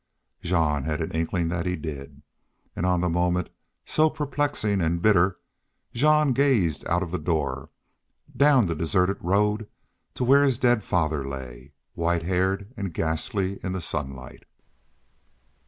[0.41, 2.23] Jean had an inkling that he did.
[2.75, 3.49] And on the moment,
[3.85, 5.37] so perplexing and bitter,
[5.93, 7.69] Jean gazed out the door,
[8.35, 9.67] down the deserted road
[10.15, 14.45] to where his dead father lay, white haired and ghastly in the sunlight.